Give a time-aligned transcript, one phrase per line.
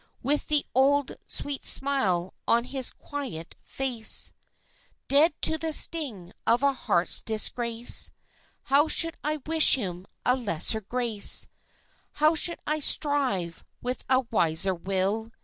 [0.23, 4.33] With the old, sweet smile on his quiet face,
[5.07, 8.09] Dead to the sting of a heart's disgrace....
[8.63, 11.49] How should I wish him a lesser grace,
[12.13, 15.31] How should I strive with a wiser Will?